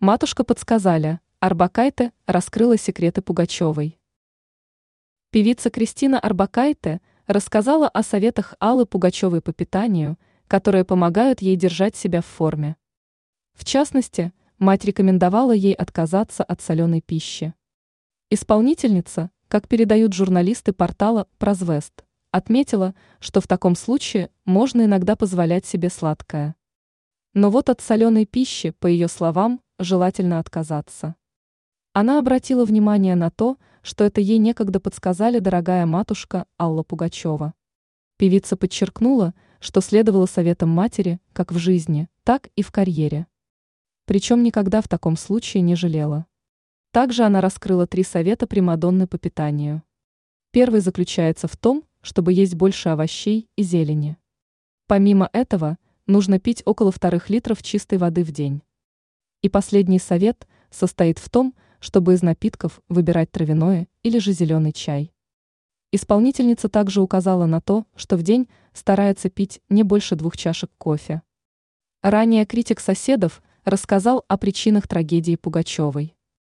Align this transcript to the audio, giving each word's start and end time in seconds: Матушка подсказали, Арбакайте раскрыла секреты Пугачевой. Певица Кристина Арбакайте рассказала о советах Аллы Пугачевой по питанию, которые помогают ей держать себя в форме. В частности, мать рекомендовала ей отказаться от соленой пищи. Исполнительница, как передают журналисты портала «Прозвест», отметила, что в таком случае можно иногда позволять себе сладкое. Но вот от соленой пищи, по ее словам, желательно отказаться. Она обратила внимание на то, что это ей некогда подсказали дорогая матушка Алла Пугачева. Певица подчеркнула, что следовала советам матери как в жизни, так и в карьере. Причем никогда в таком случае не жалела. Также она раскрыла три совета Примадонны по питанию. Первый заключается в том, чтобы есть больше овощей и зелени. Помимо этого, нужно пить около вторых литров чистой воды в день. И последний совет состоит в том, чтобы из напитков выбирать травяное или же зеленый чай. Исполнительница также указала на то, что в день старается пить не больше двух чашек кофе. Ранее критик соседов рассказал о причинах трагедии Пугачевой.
Матушка 0.00 0.44
подсказали, 0.44 1.18
Арбакайте 1.40 2.12
раскрыла 2.24 2.78
секреты 2.78 3.20
Пугачевой. 3.20 3.98
Певица 5.30 5.70
Кристина 5.70 6.20
Арбакайте 6.20 7.00
рассказала 7.26 7.88
о 7.88 8.04
советах 8.04 8.54
Аллы 8.60 8.86
Пугачевой 8.86 9.40
по 9.40 9.52
питанию, 9.52 10.16
которые 10.46 10.84
помогают 10.84 11.42
ей 11.42 11.56
держать 11.56 11.96
себя 11.96 12.20
в 12.22 12.26
форме. 12.26 12.76
В 13.54 13.64
частности, 13.64 14.32
мать 14.60 14.84
рекомендовала 14.84 15.50
ей 15.50 15.74
отказаться 15.74 16.44
от 16.44 16.60
соленой 16.60 17.00
пищи. 17.00 17.54
Исполнительница, 18.30 19.32
как 19.48 19.66
передают 19.66 20.12
журналисты 20.12 20.72
портала 20.72 21.26
«Прозвест», 21.38 22.04
отметила, 22.30 22.94
что 23.18 23.40
в 23.40 23.48
таком 23.48 23.74
случае 23.74 24.30
можно 24.44 24.82
иногда 24.82 25.16
позволять 25.16 25.66
себе 25.66 25.90
сладкое. 25.90 26.54
Но 27.34 27.50
вот 27.50 27.68
от 27.68 27.80
соленой 27.80 28.26
пищи, 28.26 28.70
по 28.70 28.86
ее 28.86 29.08
словам, 29.08 29.60
желательно 29.78 30.38
отказаться. 30.38 31.14
Она 31.92 32.18
обратила 32.18 32.64
внимание 32.64 33.14
на 33.14 33.30
то, 33.30 33.56
что 33.82 34.04
это 34.04 34.20
ей 34.20 34.38
некогда 34.38 34.80
подсказали 34.80 35.38
дорогая 35.38 35.86
матушка 35.86 36.46
Алла 36.58 36.82
Пугачева. 36.82 37.54
Певица 38.16 38.56
подчеркнула, 38.56 39.34
что 39.60 39.80
следовала 39.80 40.26
советам 40.26 40.68
матери 40.68 41.20
как 41.32 41.52
в 41.52 41.58
жизни, 41.58 42.08
так 42.24 42.48
и 42.56 42.62
в 42.62 42.70
карьере. 42.70 43.26
Причем 44.04 44.42
никогда 44.42 44.80
в 44.80 44.88
таком 44.88 45.16
случае 45.16 45.62
не 45.62 45.74
жалела. 45.76 46.26
Также 46.92 47.24
она 47.24 47.40
раскрыла 47.40 47.86
три 47.86 48.02
совета 48.02 48.46
Примадонны 48.46 49.06
по 49.06 49.18
питанию. 49.18 49.82
Первый 50.50 50.80
заключается 50.80 51.46
в 51.46 51.56
том, 51.56 51.84
чтобы 52.00 52.32
есть 52.32 52.54
больше 52.54 52.88
овощей 52.88 53.48
и 53.56 53.62
зелени. 53.62 54.16
Помимо 54.86 55.28
этого, 55.32 55.76
нужно 56.06 56.40
пить 56.40 56.62
около 56.64 56.90
вторых 56.90 57.28
литров 57.28 57.62
чистой 57.62 57.98
воды 57.98 58.24
в 58.24 58.32
день. 58.32 58.62
И 59.42 59.48
последний 59.48 59.98
совет 59.98 60.46
состоит 60.70 61.18
в 61.18 61.30
том, 61.30 61.54
чтобы 61.80 62.14
из 62.14 62.22
напитков 62.22 62.80
выбирать 62.88 63.30
травяное 63.30 63.86
или 64.02 64.18
же 64.18 64.32
зеленый 64.32 64.72
чай. 64.72 65.12
Исполнительница 65.92 66.68
также 66.68 67.00
указала 67.00 67.46
на 67.46 67.60
то, 67.60 67.86
что 67.96 68.16
в 68.16 68.22
день 68.22 68.48
старается 68.72 69.30
пить 69.30 69.60
не 69.68 69.84
больше 69.84 70.16
двух 70.16 70.36
чашек 70.36 70.70
кофе. 70.76 71.22
Ранее 72.02 72.44
критик 72.44 72.80
соседов 72.80 73.42
рассказал 73.64 74.24
о 74.28 74.36
причинах 74.36 74.86
трагедии 74.86 75.36
Пугачевой. 75.36 76.17